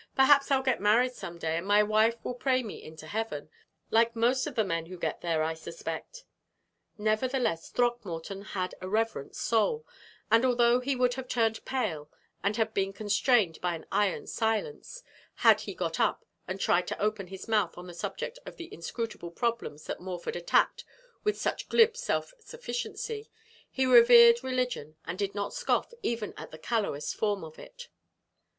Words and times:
"Perhaps 0.15 0.49
I'll 0.49 0.63
get 0.63 0.81
married 0.81 1.11
some 1.13 1.37
day, 1.37 1.57
and 1.59 1.67
my 1.67 1.83
wife 1.83 2.15
will 2.25 2.33
pray 2.33 2.63
me 2.63 2.81
into 2.81 3.05
heaven, 3.05 3.51
like 3.91 4.15
most 4.15 4.47
of 4.47 4.55
the 4.55 4.63
men 4.63 4.87
who 4.87 4.97
get 4.97 5.21
there, 5.21 5.43
I 5.43 5.53
suspect." 5.53 6.23
Nevertheless 6.97 7.69
Throckmorton 7.69 8.41
had 8.41 8.73
a 8.81 8.89
reverent 8.89 9.35
soul, 9.35 9.85
and, 10.31 10.43
although 10.43 10.79
he 10.79 10.95
would 10.95 11.13
have 11.13 11.27
turned 11.27 11.63
pale 11.65 12.09
and 12.43 12.57
have 12.57 12.73
been 12.73 12.93
constrained 12.93 13.61
by 13.61 13.75
an 13.75 13.85
iron 13.91 14.25
silence 14.25 15.03
had 15.35 15.61
he 15.61 15.75
got 15.75 15.99
up 15.99 16.25
and 16.47 16.59
tried 16.59 16.87
to 16.87 16.99
open 16.99 17.27
his 17.27 17.47
mouth 17.47 17.77
on 17.77 17.85
the 17.85 17.93
subject 17.93 18.39
of 18.43 18.57
the 18.57 18.73
inscrutable 18.73 19.29
problems 19.29 19.83
that 19.85 20.01
Morford 20.01 20.35
attacked 20.35 20.83
with 21.23 21.37
such 21.39 21.69
glib 21.69 21.95
self 21.95 22.33
sufficiency, 22.39 23.29
he 23.69 23.85
revered 23.85 24.43
religion 24.43 24.95
and 25.05 25.19
did 25.19 25.35
not 25.35 25.53
scoff 25.53 25.93
even 26.01 26.33
at 26.37 26.49
the 26.49 26.57
callowest 26.57 27.15
form 27.15 27.43
of 27.43 27.59
it. 27.59 27.89